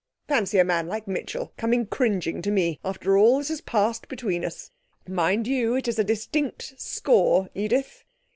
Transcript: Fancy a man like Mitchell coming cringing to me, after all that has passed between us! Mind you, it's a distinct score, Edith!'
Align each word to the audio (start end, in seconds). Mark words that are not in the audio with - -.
Fancy 0.27 0.57
a 0.57 0.63
man 0.63 0.87
like 0.87 1.07
Mitchell 1.07 1.53
coming 1.57 1.85
cringing 1.85 2.41
to 2.41 2.49
me, 2.49 2.79
after 2.83 3.19
all 3.19 3.37
that 3.37 3.49
has 3.49 3.61
passed 3.61 4.07
between 4.07 4.43
us! 4.43 4.71
Mind 5.07 5.45
you, 5.45 5.75
it's 5.75 5.99
a 5.99 6.03
distinct 6.03 6.73
score, 6.81 7.51
Edith!' 7.53 8.03